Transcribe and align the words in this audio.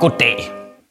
Goddag. 0.00 0.50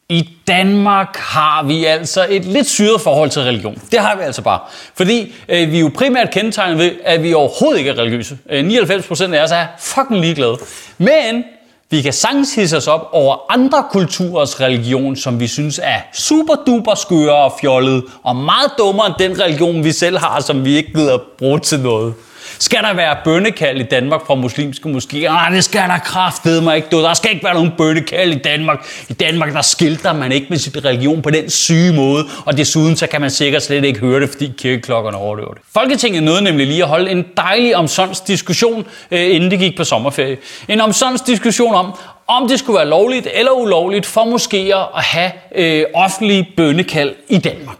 I 0.09 0.29
Danmark 0.47 1.17
har 1.17 1.63
vi 1.63 1.85
altså 1.85 2.25
et 2.29 2.45
lidt 2.45 2.67
syret 2.67 3.01
forhold 3.01 3.29
til 3.29 3.41
religion. 3.41 3.81
Det 3.91 3.99
har 3.99 4.15
vi 4.15 4.23
altså 4.23 4.41
bare. 4.41 4.59
Fordi 4.95 5.35
øh, 5.49 5.71
vi 5.71 5.77
er 5.77 5.81
jo 5.81 5.91
primært 5.95 6.31
kendetegnet 6.31 6.77
ved, 6.77 6.91
at 7.03 7.23
vi 7.23 7.33
overhovedet 7.33 7.79
ikke 7.79 7.91
er 7.91 7.97
religiøse. 7.97 8.37
Øh, 8.49 8.67
99% 8.67 9.33
af 9.33 9.43
os 9.43 9.51
er 9.51 9.65
fucking 9.79 10.19
ligeglade. 10.19 10.57
Men 10.97 11.43
vi 11.89 12.01
kan 12.01 12.13
sagtens 12.13 12.55
hisse 12.55 12.77
os 12.77 12.87
op 12.87 13.09
over 13.11 13.51
andre 13.53 13.83
kulturers 13.91 14.61
religion, 14.61 15.15
som 15.15 15.39
vi 15.39 15.47
synes 15.47 15.79
er 15.83 15.99
super 16.13 16.55
duper 16.67 16.95
skøre 16.95 17.35
og 17.35 17.53
fjollet, 17.61 18.03
og 18.23 18.35
meget 18.35 18.71
dummere 18.77 19.07
end 19.07 19.15
den 19.19 19.41
religion, 19.41 19.83
vi 19.83 19.91
selv 19.91 20.17
har, 20.17 20.39
som 20.39 20.65
vi 20.65 20.75
ikke 20.75 20.93
gider 20.93 21.17
bruge 21.37 21.59
til 21.59 21.79
noget. 21.79 22.13
Skal 22.59 22.79
der 22.83 22.93
være 22.93 23.17
bønnekald 23.23 23.79
i 23.81 23.83
Danmark 23.83 24.21
fra 24.27 24.35
muslimske 24.35 24.89
moskéer? 24.89 25.27
Nej, 25.27 25.49
det 25.49 25.63
skal 25.63 25.81
der 25.81 25.97
kraftede 25.97 26.61
mig 26.61 26.75
ikke. 26.75 26.87
Du. 26.91 27.01
Der 27.01 27.13
skal 27.13 27.31
ikke 27.31 27.43
være 27.43 27.53
nogen 27.53 27.71
bønnekald 27.77 28.31
i 28.33 28.39
Danmark. 28.39 28.87
I 29.09 29.13
Danmark, 29.13 29.53
der 29.53 29.61
skilter 29.61 30.13
man 30.13 30.31
ikke 30.31 30.47
med 30.49 30.57
sit 30.57 30.85
religion 30.85 31.21
på 31.21 31.29
den 31.29 31.49
syge 31.49 31.93
måde, 31.93 32.25
og 32.45 32.57
desuden 32.57 32.95
så 32.95 33.07
kan 33.07 33.21
man 33.21 33.29
sikkert 33.29 33.63
slet 33.63 33.85
ikke 33.85 33.99
høre 33.99 34.19
det, 34.19 34.29
fordi 34.29 34.53
kirkeklokkerne 34.57 35.17
overlever 35.17 35.53
det. 35.53 35.61
Folketinget 35.73 36.23
nåede 36.23 36.41
nemlig 36.41 36.67
lige 36.67 36.83
at 36.83 36.89
holde 36.89 37.11
en 37.11 37.25
dejlig 37.37 37.75
omsonst 37.75 38.27
diskussion, 38.27 38.85
øh, 39.11 39.35
inden 39.35 39.51
det 39.51 39.59
gik 39.59 39.77
på 39.77 39.83
sommerferie. 39.83 40.37
En 40.67 40.81
omsonst 40.81 41.27
diskussion 41.27 41.75
om, 41.75 41.93
om 42.27 42.47
det 42.47 42.59
skulle 42.59 42.77
være 42.77 42.87
lovligt 42.87 43.27
eller 43.33 43.51
ulovligt 43.51 44.05
for 44.05 44.21
moskéer 44.21 44.97
at 44.97 45.03
have 45.03 45.31
øh, 45.55 45.85
offentlige 45.93 46.49
bønnekald 46.57 47.15
i 47.29 47.37
Danmark. 47.37 47.77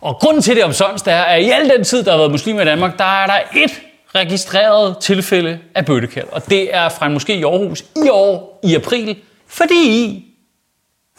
Og 0.00 0.16
grunden 0.20 0.42
til 0.42 0.56
det 0.56 0.64
omsonst 0.64 1.06
er, 1.06 1.22
at 1.22 1.42
i 1.42 1.50
al 1.50 1.68
den 1.68 1.84
tid, 1.84 2.02
der 2.02 2.10
har 2.10 2.18
været 2.18 2.30
muslimer 2.30 2.62
i 2.62 2.64
Danmark, 2.64 2.98
der 2.98 3.22
er 3.22 3.26
der 3.26 3.38
et 3.56 3.80
registreret 4.14 4.98
tilfælde 4.98 5.58
af 5.74 5.86
bøttekald. 5.86 6.26
Og 6.32 6.50
det 6.50 6.74
er 6.74 6.88
fra 6.88 7.06
en 7.06 7.16
moské 7.16 7.32
i 7.32 7.42
Aarhus 7.42 7.84
i 8.04 8.08
år 8.08 8.60
i 8.62 8.74
april, 8.74 9.16
fordi 9.46 10.24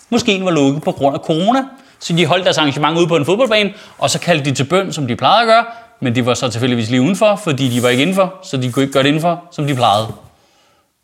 moskeen 0.09 0.45
var 0.45 0.51
lukket 0.51 0.83
på 0.83 0.91
grund 0.91 1.15
af 1.15 1.19
corona. 1.19 1.63
Så 1.99 2.13
de 2.13 2.25
holdt 2.25 2.45
deres 2.45 2.57
arrangement 2.57 2.97
ude 2.97 3.07
på 3.07 3.15
en 3.15 3.25
fodboldbane, 3.25 3.73
og 3.97 4.09
så 4.09 4.19
kaldte 4.19 4.45
de 4.45 4.55
til 4.55 4.63
bøn, 4.63 4.93
som 4.93 5.07
de 5.07 5.15
plejede 5.15 5.41
at 5.41 5.47
gøre. 5.47 5.65
Men 5.99 6.15
de 6.15 6.25
var 6.25 6.33
så 6.33 6.49
tilfældigvis 6.49 6.89
lige 6.89 7.01
udenfor, 7.01 7.35
fordi 7.35 7.69
de 7.69 7.83
var 7.83 7.89
ikke 7.89 8.01
indenfor, 8.01 8.33
så 8.43 8.57
de 8.57 8.71
kunne 8.71 8.83
ikke 8.83 8.93
gøre 8.93 9.03
det 9.03 9.09
indenfor, 9.09 9.43
som 9.51 9.67
de 9.67 9.75
plejede. 9.75 10.07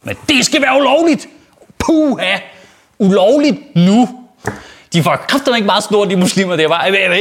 Men 0.03 0.15
det 0.29 0.45
skal 0.45 0.61
være 0.61 0.79
ulovligt! 0.79 1.27
Puha! 1.79 2.37
Ulovligt 2.99 3.75
nu! 3.75 4.20
De 4.93 5.05
var 5.05 5.25
kraftigt 5.27 5.55
ikke 5.55 5.65
meget 5.65 5.83
store, 5.83 6.09
de 6.09 6.15
muslimer 6.15 6.55
der 6.55 6.67
var. 6.67 6.75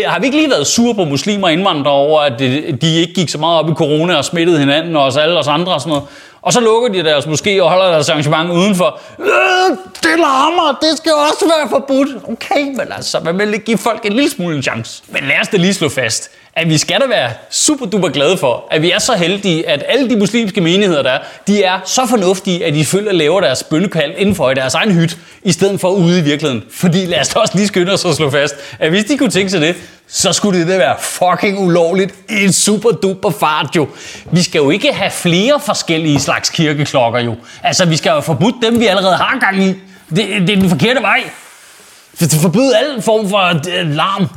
Har 0.07 0.19
vi 0.19 0.27
ikke 0.27 0.39
lige 0.39 0.51
været 0.51 0.67
sure 0.67 0.95
på 0.95 1.05
muslimer 1.05 1.47
og 1.47 1.53
indvandrere 1.53 1.95
over, 1.95 2.21
at 2.21 2.39
de 2.83 2.97
ikke 3.01 3.15
gik 3.15 3.29
så 3.29 3.39
meget 3.39 3.59
op 3.59 3.71
i 3.71 3.73
corona 3.73 4.17
og 4.17 4.25
smittede 4.25 4.59
hinanden 4.59 4.97
og 4.97 5.05
os 5.05 5.17
alle 5.17 5.39
os 5.39 5.49
andre 5.49 5.73
og 5.73 5.81
sådan 5.81 5.91
noget? 5.91 6.05
Og 6.43 6.53
så 6.53 6.61
lukker 6.61 6.89
de 6.89 7.03
deres 7.05 7.27
måske 7.27 7.65
og 7.65 7.71
holder 7.71 7.91
deres 7.91 8.09
arrangement 8.09 8.51
udenfor. 8.51 9.01
Øh, 9.19 9.77
det 10.03 10.19
larmer, 10.19 10.79
det 10.83 10.97
skal 10.99 11.13
også 11.13 11.53
være 11.59 11.69
forbudt. 11.69 12.09
Okay, 12.29 12.63
men 12.63 12.93
altså, 12.97 13.21
man 13.21 13.39
vil 13.39 13.61
give 13.61 13.79
folk 13.79 14.05
en 14.05 14.13
lille 14.13 14.31
smule 14.31 14.57
en 14.57 14.63
chance. 14.63 15.03
Men 15.09 15.25
lad 15.25 15.41
os 15.41 15.49
da 15.49 15.57
lige 15.57 15.75
slå 15.75 15.89
fast, 15.89 16.31
at 16.55 16.69
vi 16.69 16.79
skal 16.79 17.01
da 17.01 17.07
være 17.07 17.31
super 17.51 17.87
duper 17.87 18.09
glade 18.09 18.37
for, 18.37 18.65
at 18.71 18.83
vi 18.83 18.91
er 18.91 18.99
så 18.99 19.15
heldige, 19.15 19.69
at 19.69 19.85
alle 19.89 20.11
de 20.11 20.17
muslimske 20.17 20.61
menigheder, 20.61 21.03
der 21.03 21.11
er, 21.11 21.19
de 21.47 21.63
er 21.63 21.81
så 21.85 22.07
fornuftige, 22.07 22.67
at 22.67 22.75
de 22.75 22.85
følger 22.85 23.13
laver 23.13 23.41
deres 23.41 23.63
bønnekald 23.63 24.13
indenfor 24.17 24.51
i 24.51 24.55
deres 24.55 24.75
egen 24.75 24.93
hyt, 24.93 25.17
i 25.43 25.53
stedet 25.53 25.81
for 25.81 25.89
ude 25.89 26.19
i 26.19 26.23
virkeligheden. 26.23 26.65
Fordi 26.73 27.07
lad 27.07 27.21
os 27.21 27.29
da 27.29 27.39
også 27.39 27.57
lige 27.57 27.67
skynde 27.67 27.93
os 27.93 28.05
at 28.05 28.15
slå 28.15 28.31
fast, 28.31 28.55
at 28.79 28.91
hvis 28.91 29.05
de 29.05 29.19
kunne 29.19 29.31
tænke 29.31 29.51
sig 29.51 29.61
det, 29.61 29.77
så 30.09 30.33
skulle 30.33 30.61
det 30.61 30.69
da 30.69 30.77
være 30.77 30.97
fucking 31.01 31.59
ulovligt 31.59 32.15
i 32.29 32.45
en 32.45 32.53
super 32.53 32.91
duper 32.91 33.31
fart 33.31 33.77
jo. 33.77 33.89
Vi 34.33 34.43
skal 34.43 34.59
jo 34.59 34.71
ikke 34.71 34.93
have 34.93 35.11
flere 35.11 35.61
forskellige 35.61 36.21
slags 36.21 36.51
kirkeklokker 36.51 37.21
jo. 37.21 37.37
Altså, 37.63 37.85
vi 37.85 37.97
skal 37.97 38.11
jo 38.11 38.21
forbudt 38.21 38.55
dem, 38.63 38.81
vi 38.81 38.87
allerede 38.87 39.17
har 39.17 39.39
gang 39.39 39.63
i. 39.63 39.69
Det, 40.11 40.19
det 40.19 40.51
er 40.51 40.61
den 40.61 40.71
forkerte 40.71 41.03
vej. 41.03 41.23
Det 42.21 42.33
forbyder 42.43 42.77
al 42.77 43.03
form 43.03 43.29
for 43.29 43.49
øh, 43.49 43.91
larm. 43.91 44.29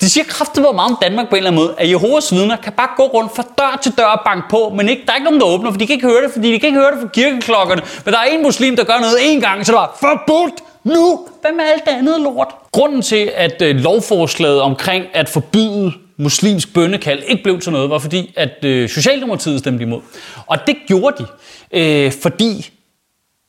De 0.00 0.10
siger 0.10 0.24
kraftigt 0.24 0.62
meget 0.62 0.90
om 0.90 0.98
Danmark 1.02 1.28
på 1.28 1.34
en 1.34 1.36
eller 1.36 1.50
anden 1.50 1.64
måde, 1.64 1.74
at 1.78 1.90
Jehovas 1.90 2.32
vidner 2.32 2.56
kan 2.56 2.72
bare 2.72 2.88
gå 2.96 3.02
rundt 3.02 3.36
fra 3.36 3.42
dør 3.58 3.78
til 3.82 3.92
dør 3.98 4.04
og 4.04 4.20
banke 4.24 4.48
på, 4.50 4.72
men 4.76 4.88
ikke, 4.88 5.02
der 5.06 5.12
er 5.12 5.16
ikke 5.16 5.24
nogen, 5.24 5.40
der 5.40 5.46
åbner, 5.46 5.70
for 5.70 5.78
de 5.78 5.86
kan 5.86 5.94
ikke 5.94 6.06
høre 6.06 6.22
det, 6.22 6.32
fordi 6.32 6.52
de 6.52 6.58
kan 6.58 6.66
ikke 6.66 6.78
høre 6.78 6.90
det 6.90 7.00
fra 7.00 7.08
kirkeklokkerne. 7.08 7.82
Men 8.04 8.14
der 8.14 8.20
er 8.20 8.24
en 8.24 8.42
muslim, 8.42 8.76
der 8.76 8.84
gør 8.84 8.98
noget 9.00 9.16
én 9.16 9.40
gang, 9.40 9.66
så 9.66 9.72
der 9.72 9.78
var 9.78 9.96
forbudt 10.00 10.54
nu. 10.84 11.26
Hvad 11.40 11.52
med 11.52 11.64
alt 11.72 11.84
det 11.84 11.90
andet 11.90 12.20
lort? 12.20 12.48
Grunden 12.72 13.02
til, 13.02 13.30
at 13.34 13.62
øh, 13.62 13.76
lovforslaget 13.76 14.60
omkring 14.60 15.04
at 15.12 15.28
forbyde 15.28 15.92
muslimsk 16.16 16.74
bønnekald 16.74 17.22
ikke 17.26 17.42
blev 17.42 17.60
til 17.60 17.72
noget, 17.72 17.90
var 17.90 17.98
fordi, 17.98 18.32
at 18.36 18.64
øh, 18.64 18.88
Socialdemokratiet 18.88 19.58
stemte 19.58 19.82
imod. 19.82 20.00
Og 20.46 20.58
det 20.66 20.76
gjorde 20.86 21.16
de, 21.18 21.26
øh, 21.80 22.12
fordi, 22.22 22.70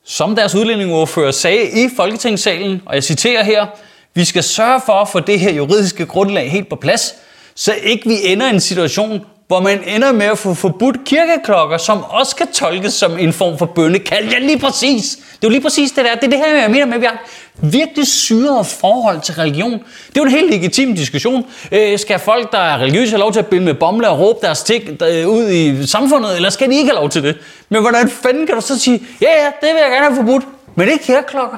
som 0.05 0.35
deres 0.35 0.55
udlændingeordfører 0.55 1.31
sagde 1.31 1.63
i 1.63 1.89
Folketingssalen, 1.95 2.81
og 2.85 2.95
jeg 2.95 3.03
citerer 3.03 3.43
her, 3.43 3.65
vi 4.13 4.25
skal 4.25 4.43
sørge 4.43 4.81
for 4.85 4.93
at 4.93 5.09
få 5.09 5.19
det 5.19 5.39
her 5.39 5.53
juridiske 5.53 6.05
grundlag 6.05 6.51
helt 6.51 6.69
på 6.69 6.75
plads, 6.75 7.13
så 7.55 7.73
ikke 7.83 8.09
vi 8.09 8.15
ender 8.23 8.47
i 8.47 8.49
en 8.49 8.59
situation, 8.59 9.25
hvor 9.47 9.59
man 9.59 9.83
ender 9.87 10.11
med 10.11 10.25
at 10.25 10.37
få 10.37 10.53
forbudt 10.53 10.97
kirkeklokker, 11.05 11.77
som 11.77 12.03
også 12.03 12.35
kan 12.35 12.47
tolkes 12.53 12.93
som 12.93 13.17
en 13.17 13.33
form 13.33 13.57
for 13.57 13.65
bønnekald. 13.65 14.29
Ja, 14.29 14.39
lige 14.39 14.59
præcis. 14.59 15.15
Det 15.15 15.33
er 15.33 15.37
jo 15.43 15.49
lige 15.49 15.61
præcis 15.61 15.91
det 15.91 16.05
der. 16.05 16.15
Det 16.15 16.23
er 16.23 16.29
det 16.29 16.37
her, 16.37 16.61
jeg 16.61 16.71
mener 16.71 16.85
med, 16.85 16.93
at 16.93 17.01
vi 17.01 17.05
har 17.05 17.27
virkelig 17.55 18.07
syret 18.07 18.67
forhold 18.67 19.21
til 19.21 19.33
religion. 19.33 19.71
Det 19.71 20.17
er 20.17 20.21
jo 20.21 20.23
en 20.23 20.31
helt 20.31 20.51
legitim 20.51 20.95
diskussion. 20.95 21.45
Øh, 21.71 21.99
skal 21.99 22.19
folk, 22.19 22.51
der 22.51 22.57
er 22.57 22.77
religiøse, 22.77 23.11
have 23.11 23.19
lov 23.19 23.33
til 23.33 23.39
at 23.39 23.47
binde 23.47 23.65
med 23.65 23.73
bomle 23.73 24.09
og 24.09 24.19
råbe 24.19 24.39
deres 24.41 24.63
ting 24.63 25.01
øh, 25.01 25.27
ud 25.27 25.49
i 25.49 25.87
samfundet, 25.87 26.35
eller 26.35 26.49
skal 26.49 26.69
de 26.69 26.75
ikke 26.75 26.89
have 26.89 26.99
lov 26.99 27.09
til 27.09 27.23
det? 27.23 27.37
Men 27.69 27.81
hvordan 27.81 28.09
fanden 28.09 28.45
kan 28.47 28.55
du 28.55 28.61
så 28.61 28.79
sige, 28.79 29.03
ja, 29.21 29.43
ja, 29.43 29.45
det 29.45 29.75
vil 29.75 29.81
jeg 29.81 29.91
gerne 29.91 30.05
have 30.05 30.15
forbudt, 30.15 30.43
men 30.75 30.89
ikke 30.89 31.03
kirkeklokker? 31.03 31.57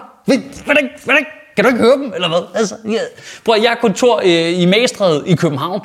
Hvordan, 0.65 0.89
hvordan, 1.03 1.25
kan 1.55 1.63
du 1.63 1.69
ikke 1.69 1.81
høre 1.81 1.97
dem, 1.97 2.13
eller 2.15 2.27
hvad? 2.27 2.39
Altså, 2.55 2.75
jeg, 2.85 3.01
bror, 3.45 3.55
jeg 3.55 3.69
har 3.69 3.75
kontor 3.75 4.21
øh, 4.23 4.61
i 4.61 4.65
Magstræde 4.65 5.23
i 5.25 5.35
København. 5.35 5.81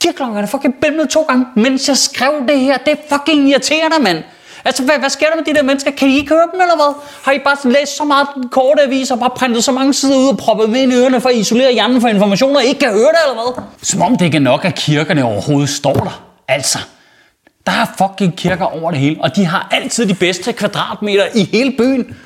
Kirkeklokkerne 0.00 0.46
fucking 0.48 0.74
bimlede 0.82 1.06
to 1.08 1.22
gange, 1.22 1.46
mens 1.56 1.88
jeg 1.88 1.96
skrev 1.96 2.32
det 2.48 2.60
her. 2.60 2.78
Det 2.78 2.92
er 2.92 3.16
fucking 3.16 3.48
irriterende, 3.48 3.98
mand. 4.00 4.22
Altså, 4.64 4.82
hvad, 4.82 4.98
hvad 4.98 5.10
sker 5.10 5.26
der 5.26 5.36
med 5.36 5.44
de 5.44 5.54
der 5.54 5.62
mennesker? 5.62 5.90
Kan 5.90 6.08
I 6.08 6.16
ikke 6.16 6.28
høre 6.28 6.48
dem, 6.52 6.60
eller 6.60 6.76
hvad? 6.76 7.02
Har 7.22 7.32
I 7.32 7.38
bare 7.38 7.72
læst 7.72 7.96
så 7.96 8.04
meget 8.04 8.26
korte 8.50 8.82
aviser, 8.82 9.16
bare 9.16 9.30
printet 9.30 9.64
så 9.64 9.72
mange 9.72 9.94
sider 9.94 10.18
ud 10.18 10.28
og 10.28 10.36
proppet 10.36 10.70
med 10.70 10.80
ind 10.80 10.92
i 10.92 10.96
ørerne 10.96 11.20
for 11.20 11.28
at 11.28 11.34
isolere 11.34 11.72
hjernen 11.72 12.00
for 12.00 12.08
informationer, 12.08 12.60
I 12.60 12.66
ikke 12.66 12.80
kan 12.80 12.92
høre 12.92 13.00
det, 13.00 13.18
eller 13.28 13.54
hvad? 13.54 13.64
Som 13.82 14.02
om 14.02 14.16
det 14.16 14.24
ikke 14.24 14.36
er 14.36 14.40
nok, 14.40 14.64
at 14.64 14.74
kirkerne 14.74 15.24
overhovedet 15.24 15.68
står 15.68 15.92
der. 15.92 16.22
Altså, 16.48 16.78
der 17.66 17.72
er 17.72 17.86
fucking 17.98 18.36
kirker 18.36 18.64
over 18.64 18.90
det 18.90 19.00
hele, 19.00 19.16
og 19.20 19.36
de 19.36 19.44
har 19.44 19.68
altid 19.70 20.06
de 20.06 20.14
bedste 20.14 20.52
kvadratmeter 20.52 21.24
i 21.34 21.44
hele 21.44 21.74
byen. 21.78 22.16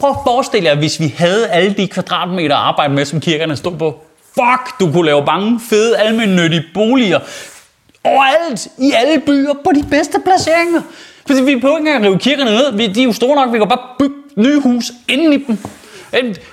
Prøv 0.00 0.10
at 0.10 0.16
forestille 0.26 0.68
jer, 0.68 0.74
hvis 0.74 1.00
vi 1.00 1.14
havde 1.18 1.48
alle 1.48 1.74
de 1.74 1.88
kvadratmeter 1.88 2.56
at 2.56 2.62
arbejde 2.62 2.94
med, 2.94 3.04
som 3.04 3.20
kirkerne 3.20 3.56
stod 3.56 3.76
på. 3.76 4.00
Fuck, 4.34 4.80
du 4.80 4.92
kunne 4.92 5.06
lave 5.06 5.24
mange 5.24 5.60
fede 5.70 5.98
almindelige 5.98 6.64
boliger. 6.74 7.18
Overalt, 8.04 8.68
i 8.78 8.92
alle 8.92 9.20
byer, 9.20 9.52
på 9.64 9.70
de 9.74 9.84
bedste 9.90 10.20
placeringer. 10.24 10.80
Fordi 11.26 11.42
vi 11.42 11.54
behøver 11.54 11.78
ikke 11.78 11.90
engang 11.90 12.04
rive 12.04 12.18
kirkerne 12.18 12.50
ned. 12.50 12.94
De 12.94 13.00
er 13.00 13.04
jo 13.04 13.12
store 13.12 13.36
nok, 13.36 13.52
vi 13.52 13.58
kan 13.58 13.68
bare 13.68 13.86
bygge 13.98 14.14
nye 14.36 14.60
hus 14.60 14.92
inden 15.08 15.32
i 15.32 15.44
dem. 15.44 15.58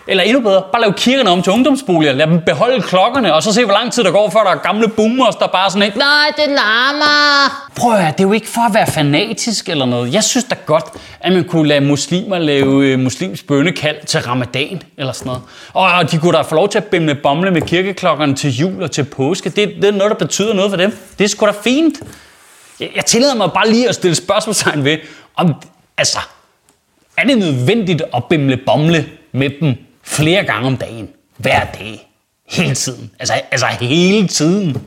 Eller 0.08 0.24
endnu 0.24 0.42
bedre, 0.42 0.64
bare 0.72 0.82
lave 0.82 0.94
kirkerne 0.94 1.30
om 1.30 1.42
til 1.42 1.54
ungdomsboliger. 1.54 2.14
Lad 2.14 2.28
dem 2.28 2.42
beholde 2.46 2.82
klokkerne, 2.82 3.34
og 3.34 3.44
så 3.44 3.54
se, 3.54 3.66
hvor 3.66 3.74
lang 3.74 3.94
tid 3.94 4.04
der 4.04 4.12
går, 4.12 4.30
før 4.30 4.40
der 4.40 4.52
er 4.52 4.56
gamle 4.56 4.88
boomers, 4.88 5.36
der 5.36 5.48
bare 5.48 5.70
sådan 5.70 5.84
ikke, 5.84 5.98
nej, 5.98 6.32
det 6.38 6.48
larmer. 6.48 7.68
Prøv 7.76 7.92
at 7.92 8.02
høre, 8.02 8.12
det 8.12 8.20
er 8.20 8.24
jo 8.24 8.34
ikke 8.34 8.48
for 8.48 8.62
at 8.62 8.74
være 8.74 8.88
fanatisk 8.88 9.70
eller 9.70 9.86
noget. 9.86 10.14
Jeg 10.14 10.24
synes 10.24 10.44
da 10.44 10.56
godt, 10.66 10.86
at 11.20 11.34
man 11.34 11.44
kunne 11.44 11.68
lade 11.68 11.82
muslimer 11.82 12.38
lave 12.38 12.86
øh, 12.86 13.00
muslims 13.00 13.44
bønnekald 13.44 14.06
til 14.06 14.20
ramadan 14.20 14.82
eller 14.98 15.14
sådan 15.14 15.28
noget. 15.28 15.42
Og 15.74 16.12
de 16.12 16.18
kunne 16.18 16.38
da 16.38 16.42
få 16.42 16.56
lov 16.56 16.70
til 16.70 16.78
at 16.78 16.86
bimle 16.86 17.16
bomle 17.16 17.52
med 17.52 17.62
kirkeklokkerne 17.62 18.36
til 18.36 18.58
jul 18.58 18.84
og 18.84 18.92
til 18.92 19.04
påske. 19.04 19.50
Det, 19.50 19.74
det 19.76 19.86
er 19.86 19.92
noget, 19.92 20.12
der 20.12 20.26
betyder 20.26 20.54
noget 20.54 20.72
for 20.72 20.78
dem. 20.78 20.98
Det 21.18 21.24
er 21.24 21.28
sgu 21.28 21.46
da 21.46 21.52
fint. 21.64 21.96
Jeg, 22.80 22.90
jeg 22.96 23.06
tillader 23.06 23.36
mig 23.36 23.52
bare 23.52 23.70
lige 23.70 23.90
at 23.90 23.96
stille 23.96 24.16
spørgsmålstegn 24.16 24.84
ved, 24.84 24.98
om, 25.36 25.56
altså, 25.98 26.20
er 27.18 27.24
det 27.24 27.38
nødvendigt 27.38 28.02
at 28.16 28.24
bimle 28.30 28.58
bomle 28.66 29.06
med 29.32 29.50
dem 29.62 29.74
flere 30.04 30.44
gange 30.44 30.68
om 30.68 30.78
dagen, 30.78 31.10
hver 31.38 31.66
dag. 31.66 32.10
Hele 32.50 32.76
tiden. 32.76 33.12
Altså, 33.20 33.34
altså 33.52 33.66
hele 33.66 34.28
tiden. 34.28 34.78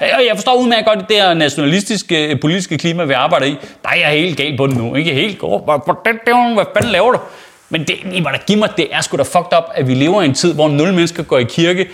Og 0.00 0.26
jeg 0.26 0.32
forstår 0.34 0.54
udmærket 0.54 0.86
godt 0.86 0.98
det 0.98 1.08
der 1.08 1.34
nationalistiske 1.34 2.26
øh, 2.26 2.40
politiske 2.40 2.78
klima, 2.78 3.04
vi 3.04 3.12
arbejder 3.12 3.46
i. 3.46 3.56
Der 3.82 3.88
er 3.88 3.96
jeg 3.96 4.10
helt 4.10 4.36
galt 4.36 4.56
på 4.56 4.66
det 4.66 4.76
nu. 4.76 4.94
Ikke 4.94 5.14
helt 5.14 5.38
god. 5.38 5.64
Hvad 6.54 6.64
fanden 6.74 6.92
laver 6.92 7.12
du? 7.12 7.18
Men 7.70 7.84
det, 7.84 7.94
I 8.12 8.20
må 8.20 8.28
da 8.30 8.38
give 8.46 8.58
mig, 8.58 8.68
det 8.76 8.88
er 8.90 9.00
sgu 9.00 9.16
da 9.16 9.22
fucked 9.22 9.58
up, 9.58 9.64
at 9.74 9.88
vi 9.88 9.94
lever 9.94 10.22
i 10.22 10.24
en 10.24 10.34
tid, 10.34 10.54
hvor 10.54 10.68
nul 10.68 10.92
mennesker 10.92 11.22
går 11.22 11.38
i 11.38 11.44
kirke. 11.44 11.88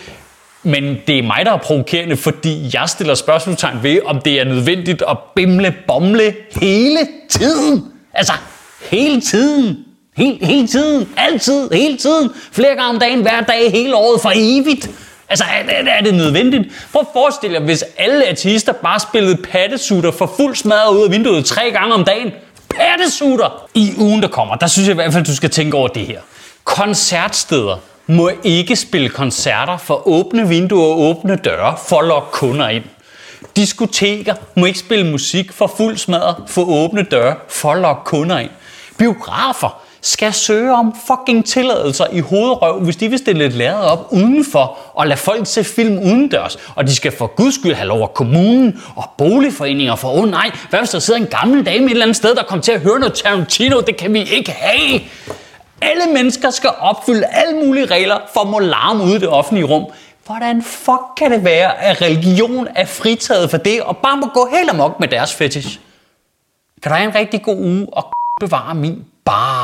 Men 0.63 0.97
det 1.07 1.19
er 1.19 1.23
mig, 1.23 1.43
der 1.45 1.53
er 1.53 1.57
provokerende, 1.57 2.17
fordi 2.17 2.71
jeg 2.75 2.89
stiller 2.89 3.15
spørgsmålstegn 3.15 3.83
ved, 3.83 4.01
om 4.05 4.21
det 4.21 4.41
er 4.41 4.45
nødvendigt 4.45 5.03
at 5.09 5.19
bimle 5.35 5.75
bomle 5.87 6.35
hele 6.61 6.99
tiden. 7.31 7.93
Altså, 8.13 8.33
hele 8.91 9.21
tiden. 9.21 9.85
Hele, 10.17 10.47
hele 10.47 10.67
tiden. 10.67 11.09
Altid. 11.17 11.71
Hele 11.71 11.97
tiden. 11.97 12.31
Flere 12.53 12.69
gange 12.69 12.89
om 12.89 12.99
dagen, 12.99 13.23
hver 13.23 13.41
dag, 13.41 13.71
hele 13.73 13.97
året, 13.97 14.21
for 14.21 14.33
evigt. 14.35 14.91
Altså, 15.29 15.45
er, 15.45 15.91
er 15.91 16.01
det 16.03 16.15
nødvendigt? 16.15 16.89
Prøv 16.93 17.01
at 17.01 17.07
forestille 17.13 17.55
jer, 17.55 17.65
hvis 17.65 17.85
alle 17.99 18.25
ateister 18.25 18.73
bare 18.73 19.01
spillede 19.01 19.37
pattesutter 19.37 20.11
for 20.11 20.33
fuld 20.37 20.57
smadret 20.57 20.97
ud 20.97 21.05
af 21.05 21.11
vinduet 21.11 21.45
tre 21.45 21.71
gange 21.71 21.95
om 21.95 22.05
dagen. 22.05 22.33
Pattesutter! 22.69 23.69
I 23.75 23.95
ugen, 23.99 24.23
der 24.23 24.29
kommer, 24.29 24.55
der 24.55 24.67
synes 24.67 24.89
jeg 24.89 24.95
i 24.95 24.95
hvert 24.95 25.13
fald, 25.13 25.25
du 25.25 25.37
skal 25.37 25.51
tænke 25.51 25.77
over 25.77 25.89
det 25.89 26.07
her. 26.07 26.21
Koncertsteder 26.65 27.77
må 28.07 28.31
ikke 28.45 28.77
spille 28.77 29.09
koncerter 29.09 29.77
for 29.77 30.09
åbne 30.09 30.49
vinduer 30.49 30.87
og 30.87 31.01
åbne 31.01 31.37
døre 31.37 31.77
for 31.89 31.99
at 31.99 32.09
lokke 32.09 32.31
kunder 32.33 32.69
ind. 32.69 32.85
Diskoteker 33.57 34.35
må 34.55 34.67
ikke 34.67 34.79
spille 34.79 35.11
musik 35.11 35.53
for 35.53 35.67
fuld 35.77 35.97
smadret 35.97 36.37
for 36.47 36.65
åbne 36.65 37.03
døre 37.03 37.37
for 37.49 37.73
at 37.73 37.81
lokke 37.81 38.05
kunder 38.05 38.39
ind. 38.39 38.51
Biografer 38.99 39.84
skal 40.05 40.33
søge 40.33 40.73
om 40.75 40.95
fucking 41.07 41.47
tilladelser 41.47 42.07
i 42.13 42.21
hovedrøv, 42.21 42.81
hvis 42.81 42.97
de 42.97 43.09
vil 43.09 43.19
stille 43.19 43.45
et 43.45 43.53
lærred 43.53 43.85
op 43.85 44.07
udenfor 44.11 44.79
og 44.95 45.07
lade 45.07 45.19
folk 45.19 45.47
se 45.47 45.65
film 45.65 45.99
udendørs. 45.99 46.57
Og 46.75 46.87
de 46.87 46.95
skal 46.95 47.13
for 47.13 47.27
guds 47.27 47.55
skyld 47.55 47.75
have 47.75 47.89
lov 47.89 48.03
af 48.03 48.15
kommunen 48.15 48.83
og 48.97 49.05
boligforeninger 49.19 49.97
for, 49.97 50.09
åh 50.09 50.23
oh 50.23 50.31
nej, 50.31 50.51
hvad 50.71 50.81
hvis 50.81 50.91
der 50.91 50.99
sidder 50.99 51.21
en 51.21 51.27
gammel 51.27 51.67
dame 51.67 51.87
et 51.87 51.91
eller 51.91 52.03
andet 52.03 52.17
sted, 52.17 52.35
der 52.35 52.43
kommer 52.43 52.63
til 52.63 52.73
at 52.73 52.81
høre 52.81 52.99
noget 52.99 53.15
Tarantino, 53.15 53.81
det 53.81 53.97
kan 53.97 54.15
vi 54.15 54.23
ikke 54.23 54.51
have. 54.51 55.01
Alle 55.83 56.13
mennesker 56.15 56.51
skal 56.51 56.71
opfylde 56.79 57.25
alle 57.25 57.67
mulige 57.67 57.87
regler 57.87 58.19
for 58.33 58.41
at 58.41 58.49
må 58.49 58.59
larme 58.59 59.05
ude 59.05 59.17
i 59.17 59.19
det 59.19 59.29
offentlige 59.29 59.67
rum. 59.67 59.87
Hvordan 60.27 60.63
fuck 60.63 61.03
kan 61.17 61.31
det 61.31 61.45
være, 61.45 61.83
at 61.83 62.03
religion 62.03 62.69
er 62.75 62.85
fritaget 62.85 63.51
for 63.51 63.57
det, 63.57 63.83
og 63.83 63.97
bare 63.97 64.17
må 64.17 64.27
gå 64.35 64.49
helt 64.53 64.71
amok 64.71 65.01
med 65.01 65.09
deres 65.09 65.35
fetish? 65.35 65.81
Kan 66.83 66.93
du 66.93 66.97
have 66.97 67.09
en 67.09 67.15
rigtig 67.15 67.43
god 67.43 67.57
uge 67.57 67.87
og 67.93 68.13
bevare 68.41 68.75
min 68.75 69.05
bare 69.25 69.64